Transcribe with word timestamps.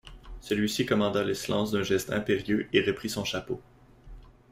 Celui-ci 0.39 0.87
commanda 0.87 1.23
le 1.23 1.35
silence 1.35 1.69
d'un 1.71 1.83
geste 1.83 2.11
impérieux 2.11 2.67
et 2.73 2.81
reprit 2.81 3.07
son 3.07 3.23
chapeau. 3.23 3.61